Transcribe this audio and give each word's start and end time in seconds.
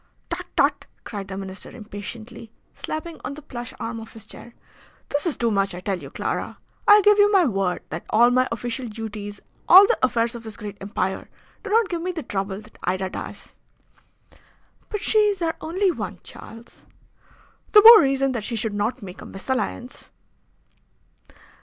"Tut, 0.31 0.47
tut!" 0.57 0.87
cried 1.03 1.27
the 1.27 1.37
Minister 1.37 1.69
impatiently, 1.69 2.51
slapping 2.73 3.21
on 3.23 3.35
the 3.35 3.41
plush 3.43 3.71
arm 3.79 3.99
of 3.99 4.13
his 4.13 4.25
chair. 4.25 4.55
"This 5.09 5.27
is 5.27 5.37
too 5.37 5.51
much. 5.51 5.75
I 5.75 5.79
tell 5.79 5.99
you, 5.99 6.09
Clara, 6.09 6.57
I 6.87 7.03
give 7.03 7.19
you 7.19 7.31
my 7.31 7.45
word, 7.45 7.83
that 7.91 8.05
all 8.09 8.31
my 8.31 8.47
official 8.51 8.87
duties, 8.87 9.41
all 9.69 9.85
the 9.85 9.99
affairs 10.01 10.33
of 10.33 10.41
this 10.41 10.57
great 10.57 10.79
empire, 10.81 11.29
do 11.63 11.69
not 11.69 11.87
give 11.87 12.01
me 12.01 12.11
the 12.11 12.23
trouble 12.23 12.59
that 12.61 12.79
Ida 12.83 13.11
does." 13.11 13.53
"But 14.89 15.03
she 15.03 15.19
is 15.19 15.39
our 15.43 15.55
only 15.61 15.91
one, 15.91 16.17
Charles." 16.23 16.87
"The 17.73 17.83
more 17.83 18.01
reason 18.01 18.31
that 18.31 18.43
she 18.43 18.55
should 18.55 18.73
not 18.73 19.03
make 19.03 19.21
a 19.21 19.25
mesalliance." 19.27 20.09